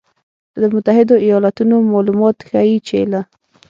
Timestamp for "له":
0.59-0.67, 3.11-3.21